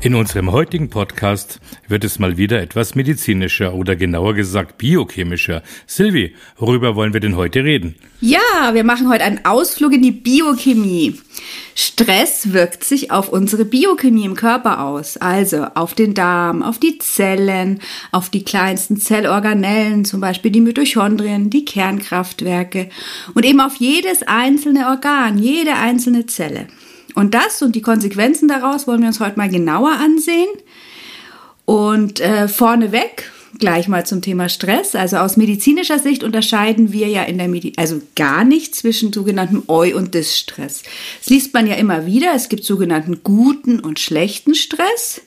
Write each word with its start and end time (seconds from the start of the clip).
In 0.00 0.14
unserem 0.14 0.52
heutigen 0.52 0.90
Podcast 0.90 1.58
wird 1.88 2.04
es 2.04 2.20
mal 2.20 2.36
wieder 2.36 2.62
etwas 2.62 2.94
medizinischer 2.94 3.74
oder 3.74 3.96
genauer 3.96 4.34
gesagt 4.34 4.78
biochemischer. 4.78 5.64
Silvi, 5.88 6.36
worüber 6.56 6.94
wollen 6.94 7.12
wir 7.12 7.18
denn 7.18 7.34
heute 7.34 7.64
reden? 7.64 7.96
Ja, 8.20 8.38
wir 8.74 8.84
machen 8.84 9.08
heute 9.08 9.24
einen 9.24 9.44
Ausflug 9.44 9.92
in 9.92 10.02
die 10.02 10.12
Biochemie. 10.12 11.20
Stress 11.74 12.52
wirkt 12.52 12.84
sich 12.84 13.10
auf 13.10 13.28
unsere 13.28 13.64
Biochemie 13.64 14.24
im 14.24 14.36
Körper 14.36 14.84
aus, 14.84 15.16
also 15.16 15.64
auf 15.74 15.94
den 15.94 16.14
Darm, 16.14 16.62
auf 16.62 16.78
die 16.78 16.98
Zellen, 16.98 17.80
auf 18.12 18.30
die 18.30 18.44
kleinsten 18.44 18.98
Zellorganellen, 18.98 20.04
zum 20.04 20.20
Beispiel 20.20 20.52
die 20.52 20.60
Mitochondrien, 20.60 21.50
die 21.50 21.64
Kernkraftwerke 21.64 22.88
und 23.34 23.44
eben 23.44 23.60
auf 23.60 23.74
jedes 23.74 24.22
einzelne 24.22 24.86
Organ, 24.86 25.38
jede 25.38 25.74
einzelne 25.74 26.26
Zelle. 26.26 26.68
Und 27.18 27.34
das 27.34 27.62
und 27.62 27.74
die 27.74 27.82
Konsequenzen 27.82 28.46
daraus 28.46 28.86
wollen 28.86 29.00
wir 29.00 29.08
uns 29.08 29.18
heute 29.18 29.36
mal 29.36 29.48
genauer 29.48 29.90
ansehen. 29.90 30.46
Und 31.64 32.20
äh, 32.20 32.46
vorneweg 32.46 33.32
gleich 33.58 33.88
mal 33.88 34.06
zum 34.06 34.22
Thema 34.22 34.48
Stress. 34.48 34.94
Also 34.94 35.16
aus 35.16 35.36
medizinischer 35.36 35.98
Sicht 35.98 36.22
unterscheiden 36.22 36.92
wir 36.92 37.08
ja 37.08 37.24
in 37.24 37.36
der 37.38 37.48
Medi 37.48 37.72
also 37.76 38.00
gar 38.14 38.44
nicht 38.44 38.76
zwischen 38.76 39.12
sogenannten 39.12 39.64
Eu- 39.66 39.96
und 39.96 40.14
Dis-Stress. 40.14 40.84
Das 41.18 41.28
liest 41.28 41.52
man 41.54 41.66
ja 41.66 41.74
immer 41.74 42.06
wieder. 42.06 42.34
Es 42.36 42.48
gibt 42.48 42.62
sogenannten 42.62 43.24
guten 43.24 43.80
und 43.80 43.98
schlechten 43.98 44.54
Stress. 44.54 45.20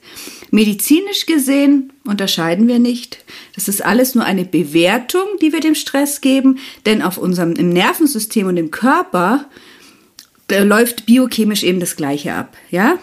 Medizinisch 0.49 1.25
gesehen 1.25 1.91
unterscheiden 2.05 2.69
wir 2.69 2.79
nicht. 2.79 3.17
Das 3.53 3.67
ist 3.67 3.83
alles 3.83 4.15
nur 4.15 4.23
eine 4.23 4.45
Bewertung, 4.45 5.25
die 5.41 5.51
wir 5.51 5.59
dem 5.59 5.75
Stress 5.75 6.21
geben, 6.21 6.59
denn 6.85 7.01
auf 7.01 7.17
unserem 7.17 7.51
im 7.51 7.67
Nervensystem 7.67 8.47
und 8.47 8.55
im 8.55 8.71
Körper 8.71 9.49
läuft 10.59 11.05
biochemisch 11.05 11.63
eben 11.63 11.79
das 11.79 11.95
Gleiche 11.95 12.33
ab, 12.33 12.55
ja? 12.69 12.97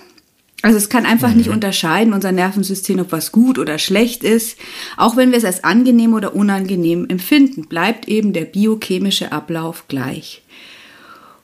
Also 0.63 0.77
es 0.77 0.89
kann 0.89 1.07
einfach 1.07 1.31
mhm. 1.31 1.37
nicht 1.37 1.51
unterscheiden, 1.51 2.13
unser 2.13 2.33
Nervensystem, 2.33 2.99
ob 2.99 3.13
was 3.13 3.31
gut 3.31 3.59
oder 3.59 3.79
schlecht 3.79 4.25
ist. 4.25 4.59
Auch 4.97 5.17
wenn 5.17 5.31
wir 5.31 5.39
es 5.39 5.45
als 5.45 5.63
angenehm 5.63 6.15
oder 6.15 6.35
unangenehm 6.35 7.07
empfinden, 7.09 7.69
bleibt 7.69 8.09
eben 8.09 8.33
der 8.33 8.45
biochemische 8.45 9.31
Ablauf 9.31 9.87
gleich. 9.87 10.43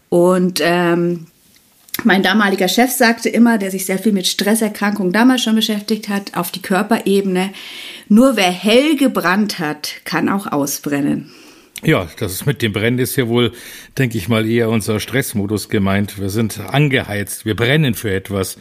Und 0.08 0.60
ähm, 0.62 1.26
mein 2.02 2.24
damaliger 2.24 2.66
Chef 2.66 2.90
sagte 2.90 3.28
immer, 3.28 3.56
der 3.56 3.70
sich 3.70 3.86
sehr 3.86 3.98
viel 3.98 4.12
mit 4.12 4.26
Stresserkrankungen 4.26 5.12
damals 5.12 5.42
schon 5.42 5.54
beschäftigt 5.54 6.08
hat, 6.08 6.36
auf 6.36 6.50
die 6.50 6.62
Körperebene, 6.62 7.50
nur 8.08 8.36
wer 8.36 8.50
hell 8.50 8.96
gebrannt 8.96 9.60
hat, 9.60 9.92
kann 10.04 10.28
auch 10.28 10.50
ausbrennen. 10.50 11.30
Ja, 11.82 12.08
das 12.18 12.32
ist 12.32 12.46
mit 12.46 12.62
dem 12.62 12.72
Brennen 12.72 12.98
ist 12.98 13.16
ja 13.16 13.28
wohl, 13.28 13.52
denke 13.98 14.16
ich 14.16 14.28
mal, 14.28 14.48
eher 14.48 14.70
unser 14.70 15.00
Stressmodus 15.00 15.68
gemeint. 15.68 16.18
Wir 16.18 16.30
sind 16.30 16.60
angeheizt, 16.60 17.44
wir 17.44 17.56
brennen 17.56 17.94
für 17.94 18.12
etwas. 18.12 18.56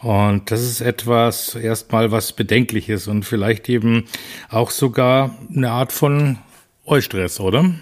Und 0.00 0.50
das 0.50 0.62
ist 0.62 0.80
etwas 0.80 1.54
erstmal 1.56 2.12
was 2.12 2.32
Bedenkliches 2.32 3.08
und 3.08 3.24
vielleicht 3.24 3.68
eben 3.68 4.04
auch 4.48 4.70
sogar 4.70 5.36
eine 5.54 5.70
Art 5.70 5.92
von 5.92 6.38
Eustress, 6.84 7.40
oder? 7.40 7.74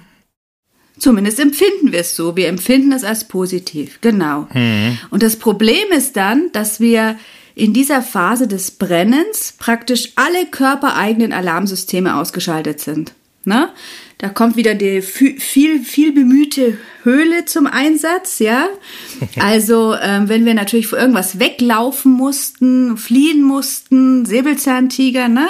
Zumindest 0.99 1.41
empfinden 1.41 1.93
wir 1.93 2.01
es 2.01 2.17
so. 2.17 2.37
Wir 2.37 2.49
empfinden 2.49 2.93
es 2.93 3.05
als 3.05 3.29
positiv, 3.29 4.01
genau. 4.01 4.49
Mhm. 4.55 4.99
Und 5.11 5.23
das 5.23 5.37
Problem 5.37 5.93
ist 5.95 6.17
dann, 6.17 6.51
dass 6.53 6.81
wir 6.81 7.19
in 7.55 7.75
dieser 7.75 8.01
Phase 8.03 8.49
des 8.49 8.71
Brennens 8.71 9.55
praktisch 9.59 10.13
alle 10.17 10.47
körpereigenen 10.47 11.33
Alarmsysteme 11.33 12.17
ausgeschaltet 12.17 12.81
sind. 12.81 13.13
Ne? 13.47 13.69
Da 14.19 14.29
kommt 14.29 14.57
wieder 14.57 14.75
die 14.75 15.03
viel, 15.03 15.39
viel 15.81 16.13
bemühte 16.13 16.79
Höhle 17.05 17.45
zum 17.45 17.69
Einsatz, 17.69 18.41
ja. 18.41 18.69
Also, 19.41 19.95
ähm, 19.95 20.29
wenn 20.29 20.45
wir 20.45 20.55
natürlich 20.55 20.89
vor 20.89 20.99
irgendwas 20.99 21.39
weglaufen 21.39 22.11
mussten, 22.11 22.97
fliehen 22.97 23.43
mussten, 23.43 24.27
Säbelzahntiger, 24.27 25.29
ne, 25.29 25.47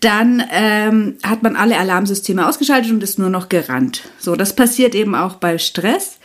dann 0.00 0.42
ähm, 0.52 1.16
hat 1.22 1.42
man 1.42 1.56
alle 1.56 1.78
Alarmsysteme 1.78 2.46
ausgeschaltet 2.46 2.92
und 2.92 3.02
ist 3.02 3.18
nur 3.18 3.30
noch 3.30 3.48
gerannt. 3.48 4.02
So, 4.18 4.36
das 4.36 4.54
passiert 4.54 4.94
eben 4.94 5.14
auch 5.14 5.36
bei 5.36 5.56
Stress. 5.56 6.18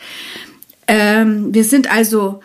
Ähm, 0.88 1.54
wir 1.54 1.64
sind 1.64 1.90
also 1.90 2.40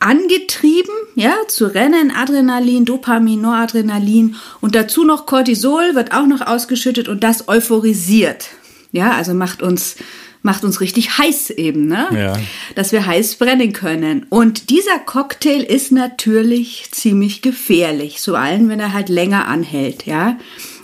angetrieben, 0.00 0.94
ja, 1.14 1.34
zu 1.48 1.66
Rennen, 1.66 2.12
Adrenalin, 2.12 2.84
Dopamin, 2.84 3.40
Noradrenalin 3.40 4.36
und 4.60 4.74
dazu 4.74 5.04
noch 5.04 5.26
Cortisol 5.26 5.94
wird 5.94 6.12
auch 6.12 6.26
noch 6.26 6.40
ausgeschüttet 6.40 7.08
und 7.08 7.24
das 7.24 7.48
euphorisiert. 7.48 8.50
Ja, 8.92 9.12
also 9.12 9.34
macht 9.34 9.62
uns 9.62 9.96
macht 10.42 10.64
uns 10.64 10.80
richtig 10.80 11.18
heiß 11.18 11.50
eben, 11.50 11.88
ne? 11.88 12.06
Ja. 12.12 12.38
Dass 12.74 12.92
wir 12.92 13.04
heiß 13.04 13.36
brennen 13.36 13.72
können. 13.72 14.26
Und 14.30 14.70
dieser 14.70 14.98
Cocktail 14.98 15.62
ist 15.62 15.90
natürlich 15.90 16.88
ziemlich 16.92 17.42
gefährlich, 17.42 18.20
so 18.20 18.36
allen, 18.36 18.68
wenn 18.68 18.80
er 18.80 18.92
halt 18.92 19.08
länger 19.08 19.48
anhält, 19.48 20.06
ja? 20.06 20.38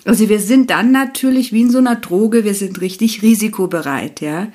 Also 0.05 0.29
wir 0.29 0.41
sind 0.41 0.71
dann 0.71 0.91
natürlich 0.91 1.53
wie 1.53 1.63
in 1.63 1.71
so 1.71 1.79
einer 1.79 1.97
Droge, 1.97 2.45
wir 2.45 2.55
sind 2.55 2.81
richtig 2.81 3.23
risikobereit, 3.23 4.21
ja? 4.21 4.49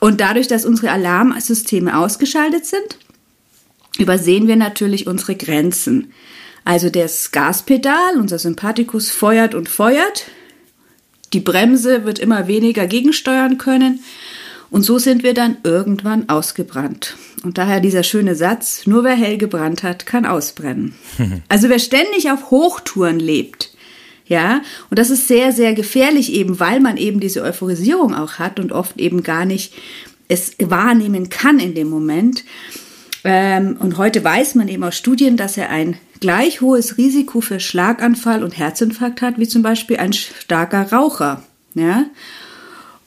Und 0.00 0.20
dadurch, 0.20 0.48
dass 0.48 0.64
unsere 0.64 0.90
Alarmsysteme 0.90 1.96
ausgeschaltet 1.96 2.66
sind, 2.66 2.98
übersehen 3.98 4.48
wir 4.48 4.56
natürlich 4.56 5.06
unsere 5.06 5.34
Grenzen. 5.34 6.12
Also 6.64 6.88
das 6.88 7.30
Gaspedal, 7.30 8.18
unser 8.18 8.38
Sympathikus 8.38 9.10
feuert 9.10 9.54
und 9.54 9.68
feuert. 9.68 10.26
Die 11.32 11.40
Bremse 11.40 12.04
wird 12.04 12.18
immer 12.18 12.48
weniger 12.48 12.86
gegensteuern 12.86 13.58
können. 13.58 14.00
Und 14.70 14.82
so 14.82 14.98
sind 14.98 15.22
wir 15.22 15.34
dann 15.34 15.58
irgendwann 15.62 16.28
ausgebrannt. 16.28 17.16
Und 17.44 17.58
daher 17.58 17.80
dieser 17.80 18.02
schöne 18.02 18.34
Satz, 18.34 18.86
nur 18.86 19.04
wer 19.04 19.14
hell 19.14 19.38
gebrannt 19.38 19.82
hat, 19.82 20.06
kann 20.06 20.26
ausbrennen. 20.26 20.94
Also 21.48 21.68
wer 21.68 21.78
ständig 21.78 22.30
auf 22.30 22.50
Hochtouren 22.50 23.20
lebt, 23.20 23.70
ja, 24.26 24.62
und 24.88 24.98
das 24.98 25.10
ist 25.10 25.28
sehr, 25.28 25.52
sehr 25.52 25.74
gefährlich 25.74 26.32
eben, 26.32 26.58
weil 26.58 26.80
man 26.80 26.96
eben 26.96 27.20
diese 27.20 27.42
Euphorisierung 27.42 28.14
auch 28.14 28.38
hat 28.38 28.58
und 28.58 28.72
oft 28.72 28.98
eben 28.98 29.22
gar 29.22 29.44
nicht 29.44 29.74
es 30.28 30.56
wahrnehmen 30.58 31.28
kann 31.28 31.58
in 31.58 31.74
dem 31.74 31.90
Moment. 31.90 32.44
Ähm, 33.24 33.76
und 33.80 33.96
heute 33.96 34.22
weiß 34.22 34.54
man 34.54 34.68
eben 34.68 34.84
aus 34.84 34.96
Studien, 34.96 35.36
dass 35.36 35.56
er 35.56 35.70
ein 35.70 35.96
gleich 36.20 36.60
hohes 36.60 36.98
Risiko 36.98 37.40
für 37.40 37.58
Schlaganfall 37.58 38.44
und 38.44 38.56
Herzinfarkt 38.56 39.22
hat, 39.22 39.38
wie 39.38 39.48
zum 39.48 39.62
Beispiel 39.62 39.96
ein 39.96 40.12
starker 40.12 40.92
Raucher. 40.92 41.42
Ja? 41.74 42.04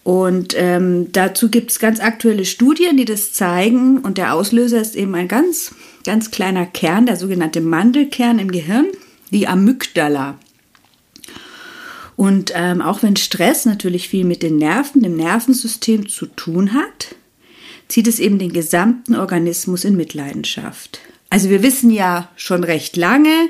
Und 0.04 0.56
ähm, 0.58 1.12
dazu 1.12 1.50
gibt 1.50 1.70
es 1.70 1.80
ganz 1.80 2.00
aktuelle 2.00 2.46
Studien, 2.46 2.96
die 2.96 3.04
das 3.04 3.34
zeigen. 3.34 4.00
Und 4.00 4.18
der 4.18 4.34
Auslöser 4.34 4.80
ist 4.80 4.96
eben 4.96 5.14
ein 5.16 5.28
ganz, 5.28 5.76
ganz 6.06 6.32
kleiner 6.32 6.66
Kern, 6.66 7.06
der 7.06 7.18
sogenannte 7.18 7.60
Mandelkern 7.62 8.40
im 8.40 8.50
Gehirn, 8.50 8.88
die 9.32 9.48
Amygdala. 9.48 10.38
Und 12.16 12.52
ähm, 12.56 12.82
auch 12.82 13.04
wenn 13.04 13.18
Stress 13.18 13.66
natürlich 13.66 14.10
viel 14.10 14.26
mit 14.26 14.42
den 14.44 14.56
Nerven, 14.56 15.04
dem 15.04 15.18
Nervensystem 15.18 16.08
zu 16.08 16.26
tun 16.26 16.74
hat, 16.74 17.17
zieht 17.88 18.08
es 18.08 18.20
eben 18.20 18.40
den 18.40 18.53
gesamten 18.53 19.16
Organismus 19.16 19.84
in 19.84 19.96
Mitleidenschaft. 19.96 21.00
Also 21.30 21.50
wir 21.50 21.64
wissen 21.64 21.92
ja 21.92 22.30
schon 22.36 22.64
recht 22.64 22.96
lange, 22.96 23.50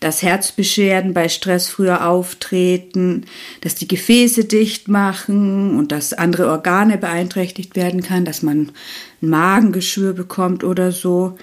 dass 0.00 0.22
Herzbeschwerden 0.22 1.14
bei 1.14 1.28
Stress 1.28 1.68
früher 1.68 2.06
auftreten, 2.06 3.24
dass 3.60 3.74
die 3.74 3.88
Gefäße 3.88 4.44
dicht 4.44 4.88
machen 4.88 5.78
und 5.78 5.92
dass 5.92 6.12
andere 6.12 6.50
Organe 6.50 6.98
beeinträchtigt 6.98 7.76
werden 7.76 8.02
kann, 8.02 8.24
dass 8.24 8.42
man 8.42 8.70
ein 9.22 9.28
Magengeschwür 9.28 10.12
bekommt 10.12 10.64
oder 10.64 10.92
so, 10.92 11.38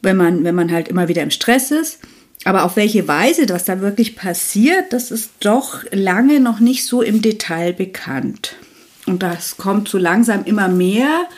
wenn 0.00 0.16
man, 0.16 0.42
wenn 0.42 0.54
man 0.54 0.72
halt 0.72 0.88
immer 0.88 1.08
wieder 1.08 1.22
im 1.22 1.30
Stress 1.30 1.70
ist. 1.70 2.00
Aber 2.44 2.64
auf 2.64 2.74
welche 2.74 3.06
Weise 3.06 3.48
was 3.48 3.64
da 3.64 3.80
wirklich 3.80 4.16
passiert, 4.16 4.92
das 4.92 5.12
ist 5.12 5.30
doch 5.40 5.84
lange 5.92 6.40
noch 6.40 6.58
nicht 6.58 6.84
so 6.84 7.02
im 7.02 7.22
Detail 7.22 7.72
bekannt. 7.72 8.56
Und 9.06 9.22
das 9.22 9.56
kommt 9.56 9.88
so 9.88 9.98
langsam 9.98 10.44
immer 10.44 10.68
mehr 10.68 11.28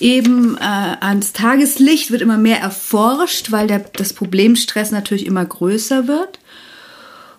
eben 0.00 0.56
äh, 0.56 0.60
ans 0.60 1.32
Tageslicht, 1.32 2.10
wird 2.10 2.22
immer 2.22 2.38
mehr 2.38 2.60
erforscht, 2.60 3.52
weil 3.52 3.66
der, 3.66 3.78
das 3.78 4.12
Problem 4.12 4.56
Stress 4.56 4.90
natürlich 4.90 5.26
immer 5.26 5.44
größer 5.44 6.08
wird. 6.08 6.38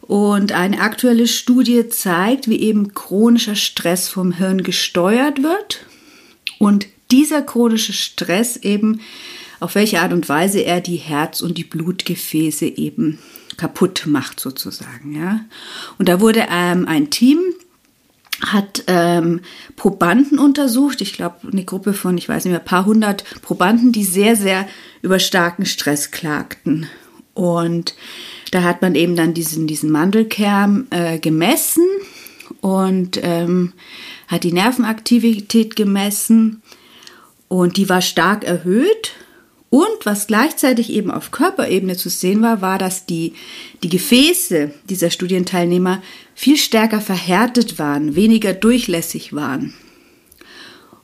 Und 0.01 0.53
eine 0.53 0.79
aktuelle 0.79 1.27
Studie 1.27 1.89
zeigt, 1.89 2.47
wie 2.47 2.61
eben 2.61 2.93
chronischer 2.93 3.55
Stress 3.55 4.07
vom 4.07 4.31
Hirn 4.31 4.63
gesteuert 4.63 5.43
wird 5.43 5.85
und 6.59 6.87
dieser 7.11 7.41
chronische 7.41 7.93
Stress 7.93 8.55
eben, 8.57 9.01
auf 9.59 9.75
welche 9.75 10.01
Art 10.01 10.13
und 10.13 10.29
Weise 10.29 10.61
er 10.61 10.81
die 10.81 10.97
Herz- 10.97 11.41
und 11.41 11.57
die 11.57 11.63
Blutgefäße 11.63 12.65
eben 12.65 13.19
kaputt 13.57 14.03
macht 14.05 14.39
sozusagen. 14.39 15.15
Ja. 15.19 15.41
Und 15.97 16.07
da 16.07 16.21
wurde 16.21 16.45
ähm, 16.49 16.87
ein 16.87 17.09
Team 17.09 17.39
hat 18.51 18.83
ähm, 18.87 19.41
Probanden 19.75 20.39
untersucht, 20.39 21.01
ich 21.01 21.13
glaube 21.13 21.37
eine 21.51 21.65
Gruppe 21.65 21.93
von, 21.93 22.17
ich 22.17 22.27
weiß 22.27 22.45
nicht 22.45 22.51
mehr, 22.51 22.59
paar 22.59 22.85
hundert 22.85 23.23
Probanden, 23.41 23.91
die 23.91 24.03
sehr, 24.03 24.35
sehr 24.35 24.67
über 25.01 25.19
starken 25.19 25.65
Stress 25.65 26.11
klagten. 26.11 26.87
Und 27.33 27.95
da 28.51 28.63
hat 28.63 28.81
man 28.81 28.95
eben 28.95 29.15
dann 29.15 29.33
diesen, 29.33 29.67
diesen 29.67 29.91
Mandelkern 29.91 30.87
äh, 30.89 31.19
gemessen 31.19 31.85
und 32.61 33.19
ähm, 33.21 33.73
hat 34.27 34.43
die 34.43 34.53
Nervenaktivität 34.53 35.75
gemessen 35.75 36.61
und 37.47 37.77
die 37.77 37.89
war 37.89 38.01
stark 38.01 38.43
erhöht. 38.43 39.11
Und 39.69 40.05
was 40.05 40.27
gleichzeitig 40.27 40.91
eben 40.91 41.11
auf 41.11 41.31
Körperebene 41.31 41.97
zu 41.97 42.09
sehen 42.09 42.41
war, 42.41 42.61
war, 42.61 42.77
dass 42.77 43.05
die, 43.05 43.33
die 43.83 43.89
Gefäße 43.89 44.71
dieser 44.89 45.09
Studienteilnehmer 45.09 46.01
viel 46.35 46.57
stärker 46.57 47.01
verhärtet 47.01 47.77
waren, 47.77 48.15
weniger 48.15 48.53
durchlässig 48.53 49.33
waren. 49.33 49.73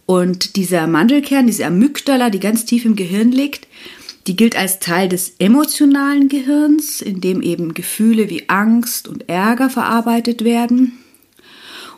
Und 0.06 0.56
dieser 0.56 0.88
Mandelkern, 0.88 1.48
diese 1.48 1.65
Amygdala, 1.65 2.30
die 2.30 2.39
ganz 2.39 2.65
tief 2.65 2.86
im 2.86 2.95
Gehirn 2.95 3.31
liegt, 3.31 3.68
die 4.27 4.36
gilt 4.38 4.56
als 4.56 4.80
Teil 4.80 5.09
des 5.09 5.33
emotionalen 5.39 6.30
Gehirns, 6.30 7.01
in 7.01 7.19
dem 7.19 7.42
eben 7.42 7.74
Gefühle 7.74 8.30
wie 8.30 8.48
Angst 8.48 9.09
und 9.09 9.27
Ärger 9.27 9.69
verarbeitet 9.69 10.45
werden. 10.45 10.94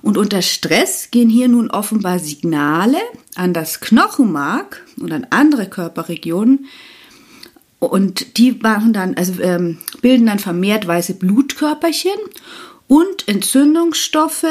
Und 0.06 0.20
unter 0.20 0.44
Stress 0.44 1.10
gehen 1.10 1.32
hier 1.32 1.48
nun 1.48 1.72
offenbar 1.72 2.20
Signale 2.20 3.00
an 3.34 3.56
das 3.56 3.80
Knochenmark 3.80 4.86
und 4.98 5.12
an 5.12 5.26
andere 5.32 5.66
Körperregionen. 5.66 6.68
Und 7.80 8.38
die 8.38 8.52
machen 8.52 8.94
dann, 8.94 9.16
also 9.16 9.42
ähm, 9.42 9.80
bilden 10.04 10.28
dann 10.28 10.38
vermehrt 10.38 10.86
weiße 10.86 11.16
Blutkörperchen 11.16 12.20
und 12.88 13.28
Entzündungsstoffe 13.28 14.46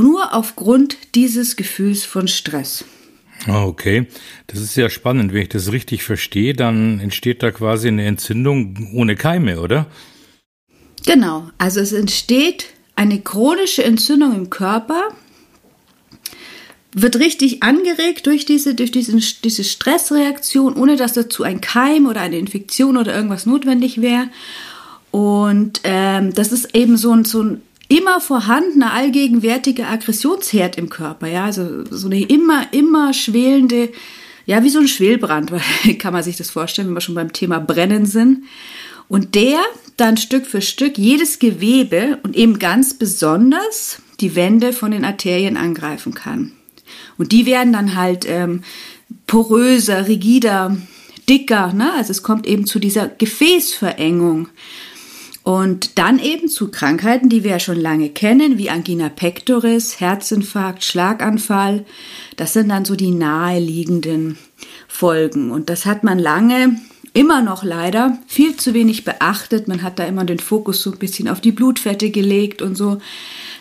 nur 0.00 0.32
aufgrund 0.32 0.96
dieses 1.16 1.56
Gefühls 1.56 2.04
von 2.04 2.28
Stress. 2.28 2.84
Ah, 3.48 3.64
okay, 3.64 4.06
das 4.46 4.60
ist 4.60 4.76
ja 4.76 4.88
spannend. 4.88 5.32
Wenn 5.32 5.42
ich 5.42 5.48
das 5.48 5.72
richtig 5.72 6.04
verstehe, 6.04 6.54
dann 6.54 7.00
entsteht 7.00 7.42
da 7.42 7.50
quasi 7.50 7.88
eine 7.88 8.06
Entzündung 8.06 8.90
ohne 8.94 9.16
Keime, 9.16 9.60
oder? 9.60 9.86
Genau, 11.04 11.50
also 11.58 11.80
es 11.80 11.92
entsteht 11.92 12.66
eine 12.96 13.20
chronische 13.20 13.84
Entzündung 13.84 14.34
im 14.34 14.50
Körper 14.50 15.02
wird 16.92 17.16
richtig 17.16 17.62
angeregt 17.62 18.26
durch 18.26 18.44
diese, 18.44 18.74
durch 18.74 18.92
diesen, 18.92 19.22
diese 19.42 19.64
Stressreaktion, 19.64 20.74
ohne 20.76 20.96
dass 20.96 21.12
dazu 21.12 21.42
ein 21.42 21.60
Keim 21.60 22.06
oder 22.06 22.20
eine 22.20 22.38
Infektion 22.38 22.96
oder 22.96 23.14
irgendwas 23.14 23.46
notwendig 23.46 24.00
wäre. 24.00 24.28
Und 25.10 25.80
ähm, 25.84 26.32
das 26.34 26.52
ist 26.52 26.74
eben 26.74 26.96
so 26.96 27.12
ein, 27.12 27.24
so 27.24 27.42
ein 27.42 27.62
immer 27.88 28.20
vorhandener, 28.20 28.92
allgegenwärtiger 28.92 29.88
Aggressionsherd 29.88 30.78
im 30.78 30.88
Körper. 30.88 31.26
Ja, 31.26 31.44
also 31.44 31.84
so 31.90 32.06
eine 32.06 32.22
immer, 32.22 32.72
immer 32.72 33.12
schwelende, 33.12 33.90
ja, 34.46 34.62
wie 34.62 34.70
so 34.70 34.78
ein 34.78 34.88
Schwelbrand, 34.88 35.52
kann 35.98 36.12
man 36.12 36.22
sich 36.22 36.36
das 36.36 36.50
vorstellen, 36.50 36.88
wenn 36.88 36.94
wir 36.94 37.00
schon 37.00 37.14
beim 37.14 37.32
Thema 37.32 37.58
Brennen 37.58 38.06
sind. 38.06 38.44
Und 39.08 39.34
der 39.34 39.60
dann 39.96 40.16
Stück 40.16 40.46
für 40.46 40.60
Stück 40.60 40.98
jedes 40.98 41.38
Gewebe 41.38 42.18
und 42.22 42.36
eben 42.36 42.58
ganz 42.58 42.94
besonders 42.94 43.98
die 44.20 44.34
Wände 44.34 44.72
von 44.72 44.90
den 44.90 45.04
Arterien 45.04 45.56
angreifen 45.56 46.14
kann. 46.14 46.52
Und 47.16 47.32
die 47.32 47.46
werden 47.46 47.72
dann 47.72 47.94
halt 47.94 48.26
ähm, 48.28 48.62
poröser, 49.26 50.08
rigider, 50.08 50.76
dicker. 51.28 51.72
Ne? 51.72 51.92
Also 51.92 52.10
es 52.10 52.22
kommt 52.22 52.46
eben 52.46 52.66
zu 52.66 52.78
dieser 52.78 53.08
Gefäßverengung. 53.08 54.48
Und 55.42 55.98
dann 55.98 56.18
eben 56.18 56.48
zu 56.48 56.70
Krankheiten, 56.70 57.28
die 57.28 57.44
wir 57.44 57.50
ja 57.52 57.60
schon 57.60 57.78
lange 57.78 58.08
kennen, 58.08 58.56
wie 58.56 58.70
Angina 58.70 59.10
pectoris, 59.10 60.00
Herzinfarkt, 60.00 60.82
Schlaganfall. 60.82 61.84
Das 62.36 62.54
sind 62.54 62.70
dann 62.70 62.86
so 62.86 62.96
die 62.96 63.10
naheliegenden 63.10 64.38
Folgen. 64.88 65.50
Und 65.50 65.68
das 65.68 65.84
hat 65.84 66.02
man 66.02 66.18
lange 66.18 66.80
immer 67.14 67.40
noch 67.40 67.64
leider 67.64 68.18
viel 68.26 68.56
zu 68.56 68.74
wenig 68.74 69.04
beachtet. 69.04 69.66
Man 69.68 69.82
hat 69.82 69.98
da 69.98 70.04
immer 70.04 70.24
den 70.24 70.40
Fokus 70.40 70.82
so 70.82 70.92
ein 70.92 70.98
bisschen 70.98 71.28
auf 71.28 71.40
die 71.40 71.52
Blutfette 71.52 72.10
gelegt 72.10 72.60
und 72.60 72.74
so. 72.76 72.98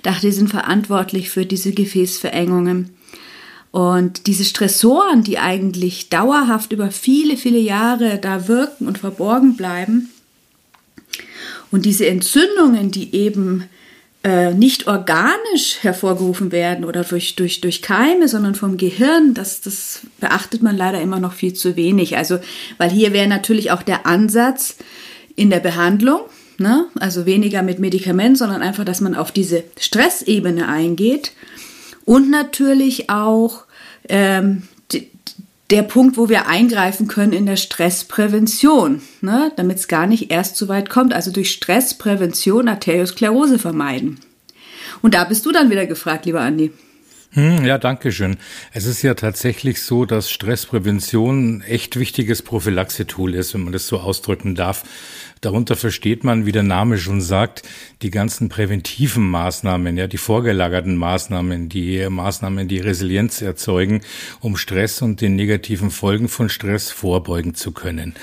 Dachte, 0.01 0.27
die 0.27 0.33
sind 0.33 0.49
verantwortlich 0.49 1.29
für 1.29 1.45
diese 1.45 1.71
Gefäßverengungen. 1.71 2.89
Und 3.71 4.27
diese 4.27 4.43
Stressoren, 4.43 5.23
die 5.23 5.39
eigentlich 5.39 6.09
dauerhaft 6.09 6.73
über 6.73 6.91
viele, 6.91 7.37
viele 7.37 7.59
Jahre 7.59 8.19
da 8.19 8.47
wirken 8.47 8.87
und 8.87 8.97
verborgen 8.97 9.55
bleiben, 9.55 10.09
und 11.71 11.85
diese 11.85 12.05
Entzündungen, 12.05 12.91
die 12.91 13.15
eben 13.15 13.63
äh, 14.23 14.53
nicht 14.53 14.87
organisch 14.87 15.79
hervorgerufen 15.81 16.51
werden 16.51 16.85
oder 16.85 17.03
durch, 17.03 17.35
durch, 17.35 17.59
durch 17.59 17.81
Keime, 17.81 18.27
sondern 18.27 18.55
vom 18.55 18.77
Gehirn, 18.77 19.33
das, 19.33 19.59
das 19.61 20.01
beachtet 20.19 20.61
man 20.61 20.77
leider 20.77 21.01
immer 21.01 21.19
noch 21.19 21.33
viel 21.33 21.53
zu 21.53 21.75
wenig. 21.75 22.15
Also, 22.15 22.39
weil 22.77 22.89
hier 22.89 23.11
wäre 23.11 23.27
natürlich 23.27 23.71
auch 23.71 23.83
der 23.83 24.05
Ansatz 24.05 24.77
in 25.35 25.49
der 25.49 25.59
Behandlung, 25.59 26.21
ne? 26.57 26.87
also 26.99 27.25
weniger 27.25 27.63
mit 27.63 27.79
Medikament, 27.79 28.37
sondern 28.37 28.61
einfach, 28.61 28.85
dass 28.85 29.01
man 29.01 29.15
auf 29.15 29.31
diese 29.31 29.65
Stressebene 29.77 30.67
eingeht 30.69 31.33
und 32.05 32.29
natürlich 32.29 33.09
auch 33.09 33.65
ähm, 34.07 34.63
der 35.73 35.81
Punkt, 35.81 36.17
wo 36.17 36.29
wir 36.29 36.47
eingreifen 36.47 37.07
können 37.07 37.33
in 37.33 37.47
der 37.47 37.55
Stressprävention, 37.55 39.01
ne, 39.21 39.51
damit 39.55 39.79
es 39.79 39.87
gar 39.87 40.05
nicht 40.05 40.29
erst 40.29 40.55
so 40.55 40.67
weit 40.67 40.87
kommt. 40.87 41.13
Also 41.15 41.31
durch 41.31 41.49
Stressprävention 41.49 42.67
Arteriosklerose 42.67 43.57
vermeiden. 43.57 44.19
Und 45.01 45.15
da 45.15 45.23
bist 45.23 45.47
du 45.47 45.51
dann 45.51 45.71
wieder 45.71 45.87
gefragt, 45.87 46.27
lieber 46.27 46.41
Andi. 46.41 46.71
Hm, 47.31 47.65
ja, 47.65 47.79
danke 47.79 48.11
schön. 48.11 48.37
Es 48.71 48.85
ist 48.85 49.01
ja 49.01 49.15
tatsächlich 49.15 49.81
so, 49.81 50.05
dass 50.05 50.29
Stressprävention 50.29 51.57
ein 51.57 51.61
echt 51.61 51.97
wichtiges 51.97 52.43
Prophylaxe-Tool 52.43 53.33
ist, 53.33 53.55
wenn 53.55 53.63
man 53.63 53.73
das 53.73 53.87
so 53.87 53.99
ausdrücken 53.99 54.53
darf. 54.53 54.83
Darunter 55.43 55.75
versteht 55.75 56.23
man, 56.23 56.45
wie 56.45 56.53
der 56.53 56.63
Name 56.63 56.97
schon 56.97 57.19
sagt, 57.19 57.63
die 58.01 58.11
ganzen 58.11 58.47
präventiven 58.47 59.29
Maßnahmen, 59.29 59.97
ja, 59.97 60.07
die 60.07 60.17
vorgelagerten 60.17 60.95
Maßnahmen, 60.95 61.67
die 61.67 62.07
Maßnahmen, 62.09 62.69
die 62.69 62.79
Resilienz 62.79 63.41
erzeugen, 63.41 64.03
um 64.39 64.55
Stress 64.55 65.01
und 65.01 65.19
den 65.19 65.35
negativen 65.35 65.91
Folgen 65.91 66.29
von 66.29 66.47
Stress 66.47 66.91
vorbeugen 66.91 67.55
zu 67.55 67.73
können. 67.73 68.15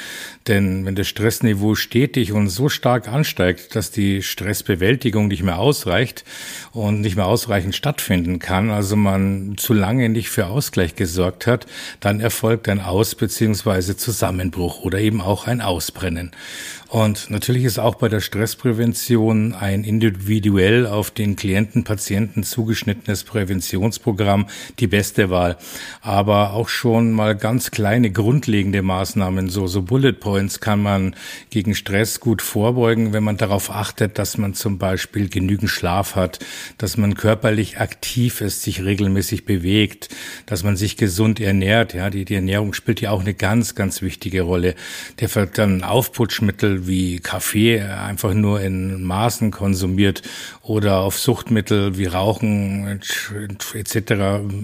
Denn 0.48 0.86
wenn 0.86 0.94
das 0.94 1.08
Stressniveau 1.08 1.74
stetig 1.74 2.32
und 2.32 2.48
so 2.48 2.70
stark 2.70 3.06
ansteigt, 3.06 3.76
dass 3.76 3.90
die 3.90 4.22
Stressbewältigung 4.22 5.28
nicht 5.28 5.42
mehr 5.42 5.58
ausreicht 5.58 6.24
und 6.72 7.02
nicht 7.02 7.16
mehr 7.16 7.26
ausreichend 7.26 7.76
stattfinden 7.76 8.38
kann, 8.38 8.70
also 8.70 8.96
man 8.96 9.56
zu 9.58 9.74
lange 9.74 10.08
nicht 10.08 10.30
für 10.30 10.46
Ausgleich 10.46 10.94
gesorgt 10.94 11.46
hat, 11.46 11.66
dann 12.00 12.20
erfolgt 12.20 12.70
ein 12.70 12.80
Aus- 12.80 13.14
bzw. 13.14 13.94
Zusammenbruch 13.94 14.80
oder 14.80 14.98
eben 14.98 15.20
auch 15.20 15.46
ein 15.46 15.60
Ausbrennen. 15.60 16.30
Und 16.90 17.30
natürlich 17.30 17.62
ist 17.62 17.78
auch 17.78 17.94
bei 17.94 18.08
der 18.08 18.18
Stressprävention 18.18 19.54
ein 19.54 19.84
individuell 19.84 20.88
auf 20.88 21.12
den 21.12 21.36
Klienten, 21.36 21.84
Patienten 21.84 22.42
zugeschnittenes 22.42 23.22
Präventionsprogramm 23.22 24.48
die 24.80 24.88
beste 24.88 25.30
Wahl. 25.30 25.56
Aber 26.02 26.52
auch 26.52 26.68
schon 26.68 27.12
mal 27.12 27.36
ganz 27.36 27.70
kleine 27.70 28.10
grundlegende 28.10 28.82
Maßnahmen, 28.82 29.50
so, 29.50 29.68
so 29.68 29.82
Bullet 29.82 30.14
Points 30.14 30.58
kann 30.58 30.82
man 30.82 31.14
gegen 31.50 31.76
Stress 31.76 32.18
gut 32.18 32.42
vorbeugen, 32.42 33.12
wenn 33.12 33.22
man 33.22 33.36
darauf 33.36 33.70
achtet, 33.70 34.18
dass 34.18 34.36
man 34.36 34.54
zum 34.54 34.78
Beispiel 34.78 35.28
genügend 35.28 35.70
Schlaf 35.70 36.16
hat, 36.16 36.40
dass 36.76 36.96
man 36.96 37.14
körperlich 37.14 37.78
aktiv 37.78 38.40
ist, 38.40 38.62
sich 38.62 38.84
regelmäßig 38.84 39.44
bewegt, 39.44 40.08
dass 40.44 40.64
man 40.64 40.76
sich 40.76 40.96
gesund 40.96 41.38
ernährt. 41.38 41.94
Ja, 41.94 42.10
die, 42.10 42.24
die 42.24 42.34
Ernährung 42.34 42.72
spielt 42.72 43.00
ja 43.00 43.12
auch 43.12 43.20
eine 43.20 43.34
ganz, 43.34 43.76
ganz 43.76 44.02
wichtige 44.02 44.42
Rolle. 44.42 44.74
Der 45.20 45.28
dann 45.54 45.84
Aufputschmittel 45.84 46.79
wie 46.86 47.20
Kaffee 47.20 47.80
einfach 47.80 48.34
nur 48.34 48.60
in 48.60 49.02
Maßen 49.04 49.50
konsumiert 49.50 50.22
oder 50.62 51.00
auf 51.00 51.18
Suchtmittel 51.18 51.98
wie 51.98 52.06
Rauchen 52.06 53.00
etc. 53.74 54.12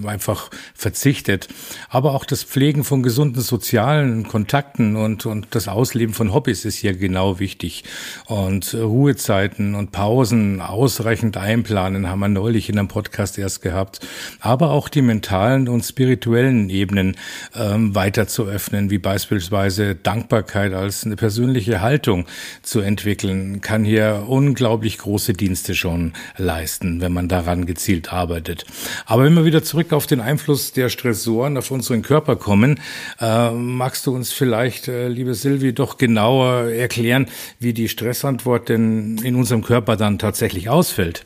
einfach 0.05 0.49
verzichtet. 0.73 1.47
Aber 1.89 2.13
auch 2.13 2.25
das 2.25 2.43
Pflegen 2.43 2.83
von 2.83 3.03
gesunden 3.03 3.41
sozialen 3.41 4.27
Kontakten 4.27 4.95
und, 4.95 5.25
und 5.25 5.47
das 5.51 5.67
Ausleben 5.67 6.13
von 6.13 6.33
Hobbys 6.33 6.65
ist 6.65 6.77
hier 6.77 6.93
genau 6.93 7.39
wichtig. 7.39 7.83
Und 8.25 8.73
Ruhezeiten 8.73 9.75
und 9.75 9.91
Pausen 9.91 10.61
ausreichend 10.61 11.37
einplanen 11.37 12.07
haben 12.09 12.19
wir 12.19 12.29
neulich 12.29 12.69
in 12.69 12.79
einem 12.79 12.87
Podcast 12.87 13.37
erst 13.37 13.61
gehabt. 13.61 13.99
Aber 14.39 14.71
auch 14.71 14.89
die 14.89 15.01
mentalen 15.01 15.67
und 15.67 15.83
spirituellen 15.83 16.69
Ebenen 16.69 17.15
ähm, 17.55 17.95
weiter 17.95 18.27
zu 18.27 18.45
öffnen, 18.45 18.89
wie 18.89 18.97
beispielsweise 18.97 19.95
Dankbarkeit 19.95 20.73
als 20.73 21.05
eine 21.05 21.15
persönliche 21.15 21.81
Haltung 21.81 22.06
Haltung 22.07 22.25
zu 22.61 22.79
entwickeln, 22.79 23.59
kann 23.59 23.83
hier 23.83 24.23
unglaublich 24.27 24.97
große 24.97 25.33
Dienste 25.33 25.75
schon 25.75 26.13
leisten, 26.37 27.01
wenn 27.01 27.11
man 27.11 27.27
daran 27.27 27.65
gezielt 27.65 28.13
arbeitet. 28.13 28.65
Aber 29.05 29.25
wenn 29.25 29.33
wir 29.33 29.43
wieder 29.43 29.61
zurück 29.61 29.91
auf 29.91 30.07
den 30.07 30.21
Einfluss 30.21 30.71
der 30.71 30.87
Stressoren 30.87 31.57
auf 31.57 31.69
unseren 31.69 32.03
Körper 32.03 32.37
kommen, 32.37 32.79
äh, 33.19 33.51
magst 33.51 34.07
du 34.07 34.15
uns 34.15 34.31
vielleicht, 34.31 34.87
äh, 34.87 35.09
liebe 35.09 35.33
Silvi, 35.33 35.73
doch 35.73 35.97
genauer 35.97 36.69
erklären, 36.69 37.27
wie 37.59 37.73
die 37.73 37.89
Stressantwort 37.89 38.69
denn 38.69 39.17
in 39.17 39.35
unserem 39.35 39.63
Körper 39.63 39.97
dann 39.97 40.17
tatsächlich 40.17 40.69
ausfällt? 40.69 41.25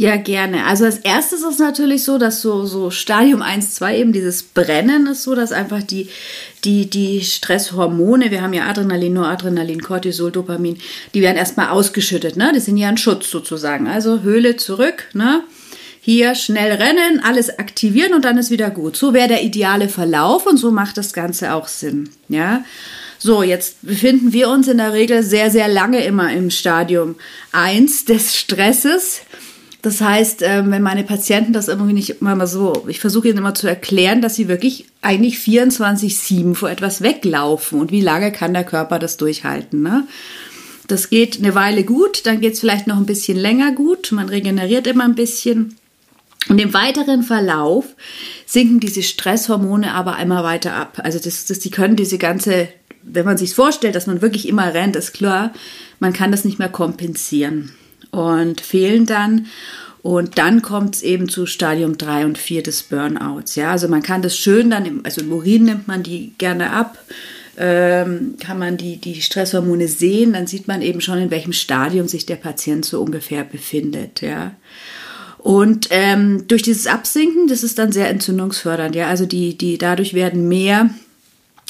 Ja, 0.00 0.16
gerne. 0.16 0.64
Also 0.64 0.86
als 0.86 0.96
erstes 0.96 1.42
ist 1.42 1.60
natürlich 1.60 2.04
so, 2.04 2.16
dass 2.16 2.40
so, 2.40 2.64
so 2.64 2.90
Stadium 2.90 3.42
1, 3.42 3.74
2 3.74 3.98
eben 3.98 4.14
dieses 4.14 4.42
Brennen 4.42 5.06
ist 5.08 5.24
so, 5.24 5.34
dass 5.34 5.52
einfach 5.52 5.82
die, 5.82 6.08
die, 6.64 6.88
die 6.88 7.22
Stresshormone, 7.22 8.30
wir 8.30 8.40
haben 8.40 8.54
ja 8.54 8.64
Adrenalin, 8.64 9.12
Noradrenalin, 9.12 9.82
Cortisol, 9.82 10.32
Dopamin, 10.32 10.78
die 11.12 11.20
werden 11.20 11.36
erstmal 11.36 11.68
ausgeschüttet, 11.68 12.38
ne? 12.38 12.50
Die 12.54 12.60
sind 12.60 12.78
ja 12.78 12.88
ein 12.88 12.96
Schutz 12.96 13.30
sozusagen. 13.30 13.88
Also 13.88 14.22
Höhle 14.22 14.56
zurück, 14.56 15.04
ne? 15.12 15.42
Hier 16.00 16.34
schnell 16.34 16.72
rennen, 16.72 17.20
alles 17.22 17.58
aktivieren 17.58 18.14
und 18.14 18.24
dann 18.24 18.38
ist 18.38 18.50
wieder 18.50 18.70
gut. 18.70 18.96
So 18.96 19.12
wäre 19.12 19.28
der 19.28 19.42
ideale 19.42 19.90
Verlauf 19.90 20.46
und 20.46 20.56
so 20.56 20.70
macht 20.70 20.96
das 20.96 21.12
Ganze 21.12 21.52
auch 21.52 21.68
Sinn, 21.68 22.08
ja? 22.30 22.64
So, 23.22 23.42
jetzt 23.42 23.82
befinden 23.82 24.32
wir 24.32 24.48
uns 24.48 24.66
in 24.66 24.78
der 24.78 24.94
Regel 24.94 25.22
sehr, 25.22 25.50
sehr 25.50 25.68
lange 25.68 26.02
immer 26.02 26.32
im 26.32 26.48
Stadium 26.48 27.16
1 27.52 28.06
des 28.06 28.34
Stresses. 28.34 29.20
Das 29.82 30.02
heißt, 30.02 30.42
ähm, 30.42 30.70
wenn 30.70 30.82
meine 30.82 31.04
Patienten 31.04 31.52
das 31.52 31.68
irgendwie 31.68 31.94
nicht 31.94 32.20
mal 32.20 32.46
so, 32.46 32.84
ich 32.88 33.00
versuche 33.00 33.28
ihnen 33.28 33.38
immer 33.38 33.54
zu 33.54 33.66
erklären, 33.66 34.20
dass 34.20 34.34
sie 34.34 34.46
wirklich 34.46 34.86
eigentlich 35.00 35.36
24-7 35.36 36.54
vor 36.54 36.70
etwas 36.70 37.00
weglaufen 37.00 37.80
und 37.80 37.90
wie 37.90 38.02
lange 38.02 38.30
kann 38.30 38.52
der 38.52 38.64
Körper 38.64 38.98
das 38.98 39.16
durchhalten. 39.16 39.82
Ne? 39.82 40.06
Das 40.86 41.08
geht 41.08 41.38
eine 41.38 41.54
Weile 41.54 41.84
gut, 41.84 42.26
dann 42.26 42.40
geht 42.40 42.54
es 42.54 42.60
vielleicht 42.60 42.88
noch 42.88 42.98
ein 42.98 43.06
bisschen 43.06 43.38
länger 43.38 43.72
gut, 43.72 44.12
man 44.12 44.28
regeneriert 44.28 44.86
immer 44.86 45.04
ein 45.04 45.14
bisschen. 45.14 45.76
Und 46.48 46.60
im 46.60 46.74
weiteren 46.74 47.22
Verlauf 47.22 47.84
sinken 48.44 48.80
diese 48.80 49.02
Stresshormone 49.02 49.94
aber 49.94 50.18
immer 50.18 50.42
weiter 50.42 50.74
ab. 50.74 51.00
Also 51.02 51.18
das, 51.18 51.46
das, 51.46 51.58
die 51.58 51.70
können 51.70 51.96
diese 51.96 52.18
ganze, 52.18 52.68
wenn 53.02 53.24
man 53.24 53.38
sich 53.38 53.54
vorstellt, 53.54 53.94
dass 53.94 54.06
man 54.06 54.20
wirklich 54.20 54.48
immer 54.48 54.74
rennt, 54.74 54.96
ist 54.96 55.12
klar, 55.12 55.52
man 56.00 56.12
kann 56.12 56.32
das 56.32 56.44
nicht 56.44 56.58
mehr 56.58 56.70
kompensieren 56.70 57.72
und 58.10 58.60
fehlen 58.60 59.06
dann. 59.06 59.46
Und 60.02 60.38
dann 60.38 60.62
kommt 60.62 60.96
es 60.96 61.02
eben 61.02 61.28
zu 61.28 61.44
Stadium 61.46 61.98
3 61.98 62.24
und 62.24 62.38
4 62.38 62.62
des 62.62 62.84
Burnouts. 62.84 63.56
Ja, 63.56 63.72
also 63.72 63.86
man 63.88 64.02
kann 64.02 64.22
das 64.22 64.36
schön 64.36 64.70
dann, 64.70 64.86
im, 64.86 65.04
also 65.04 65.20
im 65.20 65.32
Urin 65.32 65.64
nimmt 65.64 65.88
man 65.88 66.02
die 66.02 66.32
gerne 66.38 66.70
ab, 66.70 66.96
ähm, 67.58 68.36
kann 68.40 68.58
man 68.58 68.78
die, 68.78 68.96
die 68.96 69.20
Stresshormone 69.20 69.88
sehen, 69.88 70.32
dann 70.32 70.46
sieht 70.46 70.68
man 70.68 70.80
eben 70.80 71.02
schon, 71.02 71.18
in 71.18 71.30
welchem 71.30 71.52
Stadium 71.52 72.08
sich 72.08 72.24
der 72.24 72.36
Patient 72.36 72.84
so 72.86 73.02
ungefähr 73.02 73.44
befindet. 73.44 74.22
Ja. 74.22 74.52
Und 75.36 75.88
ähm, 75.90 76.46
durch 76.48 76.62
dieses 76.62 76.86
Absinken, 76.86 77.48
das 77.48 77.62
ist 77.62 77.78
dann 77.78 77.92
sehr 77.92 78.08
entzündungsfördernd. 78.08 78.94
Ja, 78.94 79.08
also 79.08 79.26
die, 79.26 79.58
die, 79.58 79.76
dadurch 79.76 80.14
werden 80.14 80.48
mehr 80.48 80.90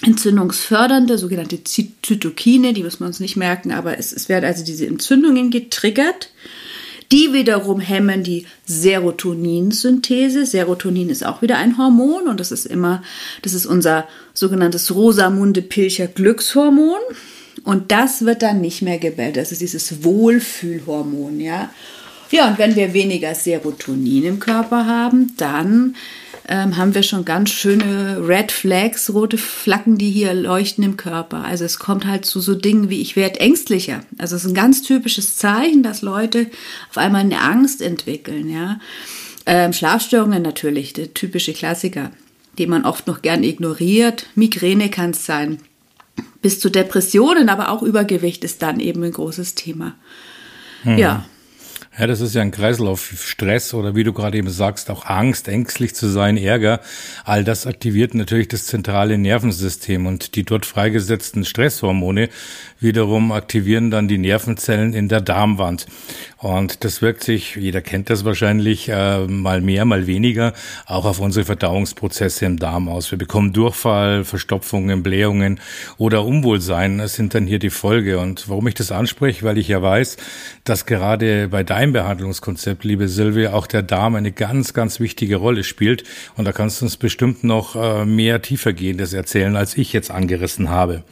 entzündungsfördernde, 0.03 1.19
sogenannte 1.19 1.63
Zytokine, 1.65 2.73
die 2.73 2.83
müssen 2.83 3.01
wir 3.01 3.07
uns 3.07 3.21
nicht 3.21 3.37
merken, 3.37 3.73
aber 3.73 3.99
es, 3.99 4.13
es 4.13 4.29
werden 4.29 4.47
also 4.47 4.65
diese 4.65 4.87
Entzündungen 4.87 5.51
getriggert. 5.51 6.31
Die 7.13 7.33
wiederum 7.33 7.81
hemmen 7.81 8.23
die 8.23 8.47
Serotoninsynthese. 8.67 10.47
Serotonin 10.47 11.11
ist 11.11 11.27
auch 11.27 11.43
wieder 11.43 11.59
ein 11.59 11.77
Hormon 11.77 12.29
und 12.29 12.39
das 12.39 12.53
ist 12.53 12.67
immer, 12.67 13.03
das 13.43 13.53
ist 13.53 13.67
unser 13.67 14.07
sogenanntes 14.33 14.95
Rosamunde 14.95 15.61
Pilcher 15.61 16.07
Glückshormon. 16.07 17.01
Und 17.65 17.91
das 17.91 18.25
wird 18.25 18.43
dann 18.43 18.61
nicht 18.61 18.81
mehr 18.83 18.99
gebildet. 18.99 19.39
Das 19.39 19.53
ist 19.53 19.61
dieses 19.61 20.05
Wohlfühlhormon, 20.05 21.41
ja. 21.41 21.71
Ja, 22.31 22.49
und 22.49 22.59
wenn 22.59 22.77
wir 22.77 22.95
weniger 22.95 23.35
Serotonin 23.35 24.25
im 24.25 24.39
Körper 24.39 24.87
haben, 24.87 25.35
dann 25.37 25.97
ähm, 26.51 26.77
haben 26.77 26.97
wir 26.97 27.05
schon 27.05 27.25
ganz 27.25 27.51
schöne 27.51 28.27
Red 28.27 28.51
Flags, 28.51 29.15
rote 29.15 29.39
Flaggen, 29.39 29.99
die 29.99 30.11
hier 30.11 30.35
leuchten 30.35 30.83
im 30.83 30.97
Körper. 30.97 31.45
Also 31.45 31.65
es 31.65 31.79
kommt 31.79 32.05
halt 32.05 32.25
zu 32.25 32.41
so 32.41 32.57
Dingen 32.57 32.91
wie 32.91 33.01
ich 33.01 33.15
werde 33.15 33.39
ängstlicher. 33.39 34.01
Also 34.19 34.35
es 34.35 34.45
ist 34.45 34.51
ein 34.51 34.55
ganz 34.55 34.83
typisches 34.83 35.37
Zeichen, 35.37 35.85
dass 35.85 36.03
Leute 36.03 36.51
auf 36.91 36.99
einmal 36.99 37.21
eine 37.21 37.41
Angst 37.41 37.81
entwickeln. 37.81 38.51
Ja, 38.51 38.81
ähm, 39.47 39.73
Schlafstörungen 39.73 40.43
natürlich, 40.43 40.93
der 40.93 41.15
typische 41.15 41.53
Klassiker, 41.53 42.11
den 42.59 42.69
man 42.69 42.85
oft 42.85 43.07
noch 43.07 43.23
gern 43.23 43.45
ignoriert. 43.45 44.27
Migräne 44.35 44.91
kann 44.91 45.11
es 45.11 45.25
sein. 45.25 45.61
Bis 46.43 46.59
zu 46.59 46.69
Depressionen, 46.69 47.49
aber 47.49 47.71
auch 47.71 47.83
Übergewicht 47.83 48.43
ist 48.43 48.61
dann 48.61 48.81
eben 48.81 49.05
ein 49.05 49.13
großes 49.13 49.55
Thema. 49.55 49.95
Hm. 50.83 50.99
Ja. 50.99 51.25
Ja, 51.99 52.07
das 52.07 52.21
ist 52.21 52.37
ja 52.37 52.43
ein 52.43 52.53
Kreislauf. 52.53 53.15
Stress 53.21 53.75
oder 53.75 53.97
wie 53.97 54.05
du 54.05 54.13
gerade 54.13 54.39
eben 54.39 54.49
sagst, 54.49 54.91
auch 54.91 55.07
Angst, 55.07 55.49
ängstlich 55.49 55.93
zu 55.93 56.09
sein, 56.09 56.37
Ärger. 56.37 56.81
All 57.25 57.43
das 57.43 57.67
aktiviert 57.67 58.15
natürlich 58.15 58.47
das 58.47 58.67
zentrale 58.67 59.19
Nervensystem 59.19 60.07
und 60.07 60.37
die 60.37 60.45
dort 60.45 60.67
freigesetzten 60.67 61.45
Stresshormone 61.45 62.29
wiederum 62.79 63.33
aktivieren 63.33 63.91
dann 63.91 64.07
die 64.07 64.19
Nervenzellen 64.19 64.95
in 64.95 65.09
der 65.09 65.21
Darmwand. 65.21 65.87
Und 66.39 66.85
das 66.85 67.03
wirkt 67.03 67.25
sich, 67.25 67.57
jeder 67.57 67.83
kennt 67.83 68.09
das 68.09 68.25
wahrscheinlich, 68.25 68.89
äh, 68.89 69.27
mal 69.27 69.61
mehr, 69.61 69.85
mal 69.85 70.07
weniger, 70.07 70.55
auch 70.87 71.05
auf 71.05 71.19
unsere 71.19 71.45
Verdauungsprozesse 71.45 72.47
im 72.47 72.59
Darm 72.59 72.89
aus. 72.89 73.11
Wir 73.11 73.19
bekommen 73.19 73.53
Durchfall, 73.53 74.25
Verstopfungen, 74.25 75.03
Blähungen 75.03 75.61
oder 75.99 76.25
Unwohlsein. 76.25 76.99
Das 76.99 77.15
sind 77.15 77.35
dann 77.35 77.47
hier 77.47 77.59
die 77.59 77.69
Folge. 77.69 78.21
Und 78.21 78.49
warum 78.49 78.69
ich 78.69 78.75
das 78.75 78.93
anspreche, 78.93 79.45
weil 79.45 79.59
ich 79.59 79.69
ja 79.69 79.83
weiß, 79.83 80.17
dass 80.65 80.87
gerade 80.87 81.49
bei 81.49 81.63
deinem 81.63 81.80
Behandlungskonzept, 81.87 82.85
liebe 82.85 83.09
Silvia, 83.09 83.55
auch 83.55 83.67
der 83.67 83.83
Darm 83.83 84.15
eine 84.15 84.33
ganz, 84.33 84.75
ganz 84.75 85.01
wichtige 85.01 85.37
Rolle 85.37 85.65
spielt. 85.65 86.05
Und 86.37 86.45
da 86.45 86.53
kannst 86.53 86.81
du 86.81 86.85
uns 86.85 86.97
bestimmt 86.97 87.43
noch 87.43 87.75
äh, 87.75 88.05
mehr 88.05 88.43
tiefergehendes 88.43 89.13
erzählen, 89.15 89.57
als 89.57 89.77
ich 89.77 89.93
jetzt 89.93 90.11
angerissen 90.11 90.69
habe. 90.69 91.03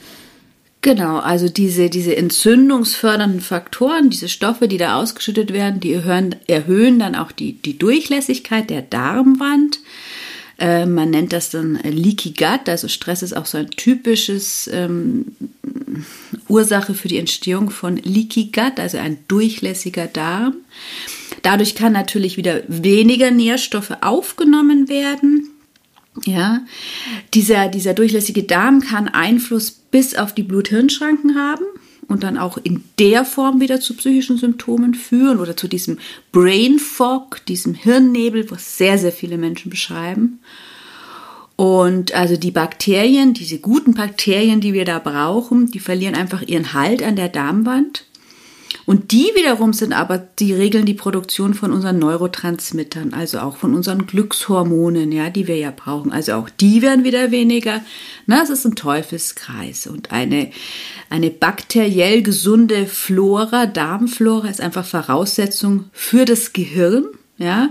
Genau, 0.81 1.19
also 1.19 1.49
diese, 1.49 1.91
diese 1.91 2.17
entzündungsfördernden 2.17 3.41
Faktoren, 3.41 4.11
diese 4.11 4.29
Stoffe, 4.29 4.69
die 4.69 4.77
da 4.77 5.01
ausgeschüttet 5.01 5.53
werden, 5.53 5.81
die 5.81 5.93
erhöhen, 5.93 6.37
erhöhen 6.47 6.99
dann 7.01 7.17
auch 7.17 7.33
die, 7.33 7.55
die 7.55 7.79
Durchlässigkeit 7.79 8.71
der 8.71 8.83
Darmwand. 8.83 9.81
Äh, 10.59 10.87
man 10.87 11.11
nennt 11.11 11.33
das 11.33 11.51
dann 11.51 11.77
Leaky 11.77 12.31
Gut, 12.31 12.69
also 12.69 12.89
Stress 12.89 13.23
ist 13.23 13.37
auch 13.37 13.47
so 13.47 13.59
ein 13.59 13.71
typisches 13.71 14.69
ähm, 14.73 15.27
Ursache 16.49 16.95
für 16.95 17.09
die 17.09 17.19
Entstehung 17.19 17.71
von 17.71 17.97
Leaky 17.97 18.47
Gut, 18.47 18.79
also 18.79 18.99
ein 18.99 19.19
durchlässiger 19.29 20.07
Darm. 20.07 20.57
Dadurch 21.43 21.77
kann 21.77 21.93
natürlich 21.93 22.37
wieder 22.37 22.63
weniger 22.67 23.31
Nährstoffe 23.31 23.93
aufgenommen 24.01 24.89
werden. 24.89 25.51
Ja, 26.25 26.65
dieser, 27.35 27.69
dieser 27.69 27.95
durchlässige 27.95 28.43
Darm 28.43 28.81
kann 28.81 29.07
Einfluss 29.07 29.71
bis 29.71 30.17
auf 30.17 30.35
die 30.35 30.43
Blut-Hirn-Schranken 30.43 31.37
haben 31.37 31.65
und 32.09 32.23
dann 32.23 32.39
auch 32.39 32.57
in 32.57 32.83
der 32.99 33.25
Form 33.25 33.61
wieder 33.61 33.81
zu 33.81 33.95
psychischen 33.95 34.39
Symptomen 34.39 34.95
führen 34.95 35.39
oder 35.39 35.57
zu 35.57 35.69
diesem 35.69 35.99
Brain 36.33 36.79
Fog, 36.79 37.45
diesem 37.47 37.75
Hirnnebel, 37.75 38.51
was 38.51 38.79
sehr, 38.79 38.99
sehr 38.99 39.13
viele 39.13 39.39
Menschen 39.39 39.71
beschreiben. 39.71 40.41
Und 41.55 42.15
also 42.15 42.37
die 42.37 42.51
Bakterien, 42.51 43.35
diese 43.35 43.59
guten 43.59 43.95
Bakterien, 43.95 44.61
die 44.61 44.73
wir 44.73 44.85
da 44.85 44.99
brauchen, 44.99 45.71
die 45.71 45.81
verlieren 45.81 46.15
einfach 46.15 46.43
ihren 46.43 46.73
Halt 46.73 47.03
an 47.03 47.17
der 47.17 47.29
Darmwand 47.29 48.05
und 48.89 49.13
die 49.13 49.33
wiederum 49.35 49.75
sind 49.75 49.93
aber, 49.93 50.17
die 50.17 50.55
regeln 50.55 50.87
die 50.87 50.95
Produktion 50.95 51.53
von 51.53 51.73
unseren 51.73 51.99
Neurotransmittern, 51.99 53.13
also 53.13 53.41
auch 53.41 53.59
von 53.59 53.75
unseren 53.75 54.07
Glückshormonen, 54.07 55.13
ja, 55.13 55.29
die 55.29 55.47
wir 55.47 55.59
ja 55.59 55.71
brauchen. 55.71 56.11
Also 56.11 56.33
auch 56.33 56.49
die 56.49 56.81
werden 56.81 57.05
wieder 57.05 57.31
weniger. 57.31 57.83
Na, 58.25 58.43
es 58.43 58.49
ist 58.49 58.65
ein 58.65 58.77
Teufelskreis. 58.77 59.89
Und 59.89 60.11
eine, 60.11 60.53
eine 61.11 61.29
bakteriell 61.29 62.23
gesunde 62.23 62.87
Flora, 62.87 63.67
Darmflora, 63.67 64.49
ist 64.49 64.63
einfach 64.63 64.87
Voraussetzung 64.87 65.91
für 65.93 66.25
das 66.25 66.55
Gehirn 66.55 67.05
ja, 67.39 67.71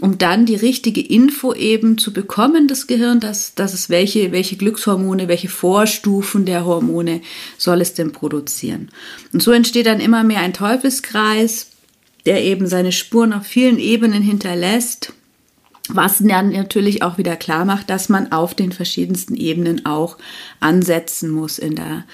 um 0.00 0.18
dann 0.18 0.44
die 0.44 0.56
richtige 0.56 1.00
Info 1.00 1.54
eben 1.54 1.98
zu 1.98 2.12
bekommen, 2.12 2.66
das 2.66 2.88
Gehirn, 2.88 3.20
dass, 3.20 3.54
dass 3.54 3.72
es 3.72 3.88
welche, 3.88 4.32
welche 4.32 4.56
Glückshormone, 4.56 5.28
welche 5.28 5.48
Vorstufen 5.48 6.44
der 6.44 6.64
Hormone 6.64 7.20
soll 7.56 7.80
es 7.80 7.94
denn 7.94 8.10
produzieren. 8.10 8.90
Und 9.32 9.40
so 9.40 9.52
entsteht 9.52 9.86
dann 9.86 10.00
immer 10.00 10.24
mehr 10.24 10.40
ein 10.40 10.52
Teufelskreis, 10.52 11.68
der 12.26 12.42
eben 12.42 12.66
seine 12.66 12.90
Spuren 12.90 13.32
auf 13.32 13.46
vielen 13.46 13.78
Ebenen 13.78 14.22
hinterlässt, 14.22 15.12
was 15.88 16.18
dann 16.18 16.50
natürlich 16.50 17.02
auch 17.02 17.16
wieder 17.16 17.36
klar 17.36 17.64
macht, 17.64 17.90
dass 17.90 18.08
man 18.08 18.32
auf 18.32 18.54
den 18.54 18.72
verschiedensten 18.72 19.36
Ebenen 19.36 19.86
auch 19.86 20.18
ansetzen 20.58 21.30
muss 21.30 21.58
in 21.58 21.76
der 21.76 22.04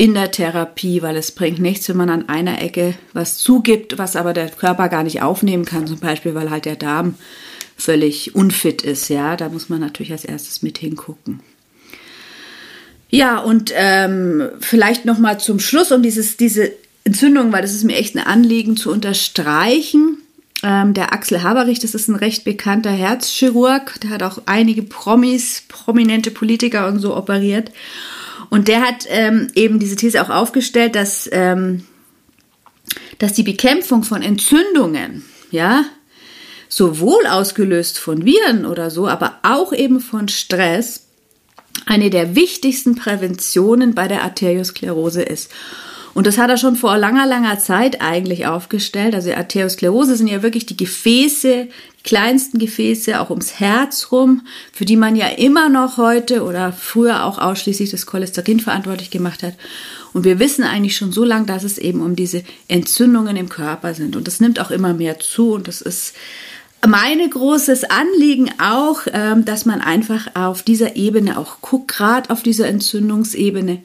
in 0.00 0.14
der 0.14 0.30
Therapie, 0.30 1.02
weil 1.02 1.14
es 1.18 1.30
bringt 1.30 1.58
nichts, 1.58 1.86
wenn 1.90 1.98
man 1.98 2.08
an 2.08 2.30
einer 2.30 2.62
Ecke 2.62 2.94
was 3.12 3.36
zugibt, 3.36 3.98
was 3.98 4.16
aber 4.16 4.32
der 4.32 4.48
Körper 4.48 4.88
gar 4.88 5.02
nicht 5.02 5.20
aufnehmen 5.20 5.66
kann, 5.66 5.86
zum 5.86 5.98
Beispiel, 5.98 6.34
weil 6.34 6.48
halt 6.48 6.64
der 6.64 6.76
Darm 6.76 7.16
völlig 7.76 8.34
unfit 8.34 8.80
ist. 8.80 9.10
Ja, 9.10 9.36
da 9.36 9.50
muss 9.50 9.68
man 9.68 9.78
natürlich 9.78 10.12
als 10.12 10.24
erstes 10.24 10.62
mit 10.62 10.78
hingucken. 10.78 11.40
Ja, 13.10 13.40
und 13.40 13.74
ähm, 13.74 14.48
vielleicht 14.60 15.04
noch 15.04 15.18
mal 15.18 15.38
zum 15.38 15.60
Schluss, 15.60 15.92
um 15.92 16.02
dieses, 16.02 16.38
diese 16.38 16.72
Entzündung, 17.04 17.52
weil 17.52 17.60
das 17.60 17.74
ist 17.74 17.84
mir 17.84 17.96
echt 17.96 18.16
ein 18.16 18.24
Anliegen 18.24 18.78
zu 18.78 18.90
unterstreichen. 18.90 20.16
Ähm, 20.62 20.94
der 20.94 21.12
Axel 21.12 21.42
Haberich, 21.42 21.78
das 21.78 21.94
ist 21.94 22.08
ein 22.08 22.16
recht 22.16 22.44
bekannter 22.44 22.90
Herzchirurg, 22.90 24.00
der 24.00 24.08
hat 24.08 24.22
auch 24.22 24.40
einige 24.46 24.82
Promis, 24.82 25.62
prominente 25.68 26.30
Politiker 26.30 26.88
und 26.88 27.00
so 27.00 27.14
operiert. 27.14 27.70
Und 28.50 28.68
der 28.68 28.82
hat 28.82 29.06
ähm, 29.08 29.48
eben 29.54 29.78
diese 29.78 29.96
These 29.96 30.20
auch 30.22 30.28
aufgestellt, 30.28 30.96
dass, 30.96 31.28
ähm, 31.32 31.84
dass 33.18 33.32
die 33.32 33.44
Bekämpfung 33.44 34.02
von 34.02 34.22
Entzündungen, 34.22 35.24
ja, 35.50 35.84
sowohl 36.68 37.26
ausgelöst 37.26 37.98
von 37.98 38.24
Viren 38.24 38.66
oder 38.66 38.90
so, 38.90 39.08
aber 39.08 39.38
auch 39.42 39.72
eben 39.72 40.00
von 40.00 40.28
Stress, 40.28 41.06
eine 41.86 42.10
der 42.10 42.36
wichtigsten 42.36 42.94
Präventionen 42.94 43.94
bei 43.94 44.08
der 44.08 44.22
Arteriosklerose 44.22 45.22
ist. 45.22 45.50
Und 46.12 46.26
das 46.26 46.38
hat 46.38 46.50
er 46.50 46.56
schon 46.56 46.76
vor 46.76 46.98
langer, 46.98 47.26
langer 47.26 47.58
Zeit 47.58 48.00
eigentlich 48.00 48.46
aufgestellt. 48.46 49.14
Also 49.14 49.32
Arteriosklerose 49.32 50.16
sind 50.16 50.26
ja 50.26 50.42
wirklich 50.42 50.66
die 50.66 50.76
Gefäße, 50.76 51.68
kleinsten 52.02 52.58
Gefäße, 52.58 53.20
auch 53.20 53.30
ums 53.30 53.60
Herz 53.60 54.08
rum, 54.10 54.42
für 54.72 54.84
die 54.84 54.96
man 54.96 55.16
ja 55.16 55.28
immer 55.28 55.68
noch 55.68 55.96
heute 55.96 56.44
oder 56.44 56.72
früher 56.72 57.24
auch 57.24 57.38
ausschließlich 57.38 57.90
das 57.90 58.06
Cholesterin 58.06 58.60
verantwortlich 58.60 59.10
gemacht 59.10 59.42
hat. 59.42 59.54
Und 60.12 60.24
wir 60.24 60.38
wissen 60.38 60.64
eigentlich 60.64 60.96
schon 60.96 61.12
so 61.12 61.24
lange, 61.24 61.46
dass 61.46 61.62
es 61.62 61.78
eben 61.78 62.00
um 62.00 62.16
diese 62.16 62.42
Entzündungen 62.68 63.36
im 63.36 63.48
Körper 63.48 63.94
sind. 63.94 64.16
Und 64.16 64.26
das 64.26 64.40
nimmt 64.40 64.60
auch 64.60 64.70
immer 64.70 64.94
mehr 64.94 65.20
zu. 65.20 65.52
Und 65.52 65.68
das 65.68 65.80
ist 65.82 66.14
meine 66.86 67.28
großes 67.28 67.84
Anliegen 67.84 68.50
auch, 68.58 69.02
ähm, 69.12 69.44
dass 69.44 69.66
man 69.66 69.80
einfach 69.80 70.34
auf 70.34 70.62
dieser 70.62 70.96
Ebene 70.96 71.38
auch 71.38 71.60
guckt, 71.60 71.88
gerade 71.88 72.30
auf 72.30 72.42
dieser 72.42 72.66
Entzündungsebene, 72.68 73.82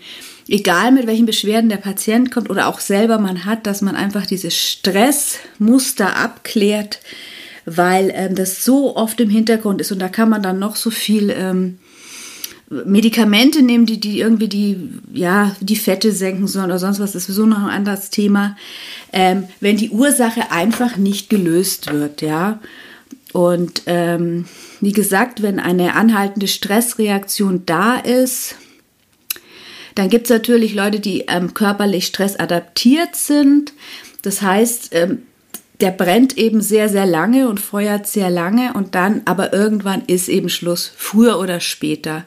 egal 0.48 0.92
mit 0.92 1.06
welchen 1.06 1.26
Beschwerden 1.26 1.70
der 1.70 1.78
Patient 1.78 2.32
kommt 2.32 2.50
oder 2.50 2.68
auch 2.68 2.80
selber 2.80 3.20
man 3.20 3.46
hat, 3.46 3.68
dass 3.68 3.82
man 3.82 3.96
einfach 3.96 4.26
dieses 4.26 4.56
Stressmuster 4.56 6.16
abklärt, 6.16 7.00
weil 7.66 8.12
ähm, 8.14 8.36
das 8.36 8.64
so 8.64 8.96
oft 8.96 9.20
im 9.20 9.30
Hintergrund 9.30 9.82
ist 9.82 9.92
und 9.92 10.00
da 10.00 10.10
kann 10.10 10.30
man 10.30 10.44
dann 10.44 10.60
noch 10.60 10.76
so 10.76 10.92
viel 10.92 11.30
ähm, 11.32 11.80
Medikamente 12.70 13.62
nehmen, 13.62 13.86
die, 13.86 14.00
die 14.00 14.20
irgendwie 14.20 14.48
die, 14.48 14.90
ja, 15.14 15.56
die 15.60 15.76
Fette 15.76 16.12
senken 16.12 16.48
sollen 16.48 16.66
oder 16.66 16.80
sonst 16.80 17.00
was, 17.00 17.12
das 17.12 17.24
ist 17.24 17.36
sowieso 17.36 17.46
noch 17.46 17.60
ein 17.64 17.70
anderes 17.70 18.10
Thema, 18.10 18.58
ähm, 19.14 19.44
wenn 19.60 19.78
die 19.78 19.92
Ursache 19.92 20.52
einfach 20.52 20.98
nicht 20.98 21.30
gelöst 21.30 21.92
wird, 21.94 22.22
ja. 22.22 22.60
Und 23.34 23.84
ähm, 23.86 24.46
wie 24.80 24.94
gesagt, 24.94 25.42
wenn 25.42 25.60
eine 25.60 25.96
anhaltende 25.96 26.48
Stressreaktion 26.48 27.64
da 27.66 27.98
ist, 27.98 28.56
dann 29.94 30.10
gibt 30.10 30.26
es 30.26 30.30
natürlich 30.30 30.74
Leute, 30.74 31.00
die 31.00 31.26
ähm, 31.28 31.54
körperlich 31.54 32.06
stressadaptiert 32.06 33.16
sind. 33.16 33.74
Das 34.22 34.42
heißt, 34.42 34.90
ähm, 34.94 35.24
der 35.82 35.92
brennt 35.92 36.38
eben 36.38 36.62
sehr, 36.62 36.90
sehr 36.90 37.06
lange 37.06 37.50
und 37.50 37.60
feuert 37.60 38.08
sehr 38.08 38.30
lange 38.30 38.74
und 38.74 38.96
dann, 38.96 39.22
aber 39.26 39.54
irgendwann 39.54 40.04
ist 40.08 40.30
eben 40.30 40.50
Schluss, 40.50 40.92
früher 40.96 41.40
oder 41.40 41.60
später. 41.60 42.26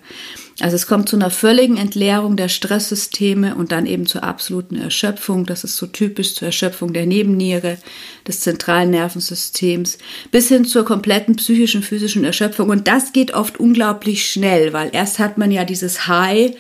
Also 0.61 0.75
es 0.75 0.89
kommt 0.89 1.09
zu 1.09 1.15
einer 1.15 1.31
völligen 1.31 1.77
Entleerung 1.77 2.37
der 2.37 2.49
Stresssysteme 2.49 3.55
und 3.55 3.71
dann 3.71 3.87
eben 3.87 4.07
zur 4.07 4.25
absoluten 4.25 4.75
Erschöpfung. 4.75 5.47
Das 5.47 5.63
ist 5.63 5.77
so 5.77 5.87
typisch 5.87 6.35
zur 6.35 6.47
Erschöpfung 6.47 6.93
der 6.93 7.07
Nebenniere, 7.07 7.79
des 8.27 8.41
zentralen 8.41 8.91
Nervensystems, 8.91 9.99
bis 10.33 10.49
hin 10.49 10.65
zur 10.65 10.85
kompletten 10.85 11.37
psychischen, 11.37 11.85
physischen 11.85 12.25
Erschöpfung. 12.25 12.71
Und 12.71 12.89
das 12.89 13.13
geht 13.13 13.35
oft 13.35 13.61
unglaublich 13.61 14.29
schnell, 14.29 14.73
weil 14.73 14.91
erst 14.93 15.21
hat 15.21 15.39
man 15.39 15.53
ja 15.53 15.65
dieses 15.65 16.09
High 16.09 16.57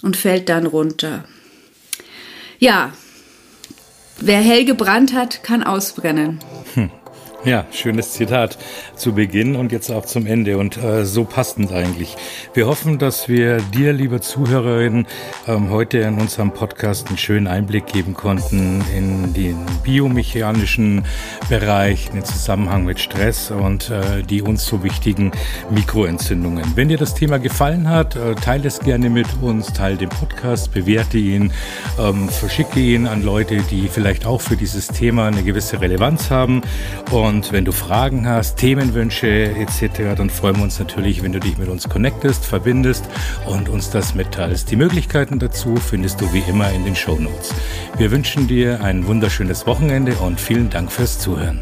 und 0.00 0.16
fällt 0.16 0.48
dann 0.48 0.64
runter. 0.64 1.24
Ja, 2.58 2.94
wer 4.26 4.40
hell 4.40 4.64
gebrannt 4.64 5.12
hat, 5.14 5.42
kann 5.42 5.62
ausbrennen. 5.62 6.38
Ja, 7.44 7.66
schönes 7.72 8.12
Zitat 8.12 8.56
zu 8.94 9.14
Beginn 9.14 9.56
und 9.56 9.72
jetzt 9.72 9.90
auch 9.90 10.06
zum 10.06 10.26
Ende 10.26 10.58
und 10.58 10.76
äh, 10.76 11.04
so 11.04 11.24
passend 11.24 11.72
eigentlich. 11.72 12.16
Wir 12.54 12.68
hoffen, 12.68 13.00
dass 13.00 13.28
wir 13.28 13.56
dir, 13.56 13.92
liebe 13.92 14.20
Zuhörerin, 14.20 15.08
ähm, 15.48 15.70
heute 15.70 15.98
in 15.98 16.20
unserem 16.20 16.52
Podcast 16.52 17.08
einen 17.08 17.18
schönen 17.18 17.48
Einblick 17.48 17.86
geben 17.86 18.14
konnten 18.14 18.84
in 18.96 19.34
den 19.34 19.56
biomechanischen 19.82 21.04
Bereich, 21.48 22.10
den 22.10 22.24
Zusammenhang 22.24 22.84
mit 22.84 23.00
Stress 23.00 23.50
und 23.50 23.90
äh, 23.90 24.22
die 24.22 24.40
uns 24.40 24.64
so 24.64 24.84
wichtigen 24.84 25.32
Mikroentzündungen. 25.68 26.76
Wenn 26.76 26.90
dir 26.90 26.98
das 26.98 27.16
Thema 27.16 27.40
gefallen 27.40 27.88
hat, 27.88 28.14
äh, 28.14 28.36
teile 28.36 28.68
es 28.68 28.78
gerne 28.78 29.10
mit 29.10 29.26
uns, 29.40 29.72
teile 29.72 29.96
den 29.96 30.10
Podcast, 30.10 30.72
bewerte 30.72 31.18
ihn, 31.18 31.52
ähm, 31.98 32.28
verschicke 32.28 32.78
ihn 32.78 33.08
an 33.08 33.24
Leute, 33.24 33.62
die 33.68 33.88
vielleicht 33.88 34.26
auch 34.26 34.40
für 34.40 34.56
dieses 34.56 34.86
Thema 34.86 35.26
eine 35.26 35.42
gewisse 35.42 35.80
Relevanz 35.80 36.30
haben 36.30 36.62
und 37.10 37.31
und 37.32 37.50
wenn 37.50 37.64
du 37.64 37.72
Fragen 37.72 38.28
hast, 38.28 38.58
Themenwünsche 38.58 39.26
etc., 39.26 40.14
dann 40.18 40.28
freuen 40.28 40.56
wir 40.56 40.64
uns 40.64 40.78
natürlich, 40.78 41.22
wenn 41.22 41.32
du 41.32 41.40
dich 41.40 41.56
mit 41.56 41.68
uns 41.68 41.88
connectest, 41.88 42.44
verbindest 42.44 43.06
und 43.46 43.70
uns 43.70 43.88
das 43.88 44.14
mitteilst. 44.14 44.70
Die 44.70 44.76
Möglichkeiten 44.76 45.38
dazu 45.38 45.76
findest 45.76 46.20
du 46.20 46.30
wie 46.34 46.42
immer 46.46 46.70
in 46.72 46.84
den 46.84 46.94
Show 46.94 47.18
Notes. 47.18 47.54
Wir 47.96 48.10
wünschen 48.10 48.48
dir 48.48 48.82
ein 48.84 49.06
wunderschönes 49.06 49.66
Wochenende 49.66 50.12
und 50.16 50.38
vielen 50.38 50.68
Dank 50.68 50.92
fürs 50.92 51.18
Zuhören. 51.18 51.60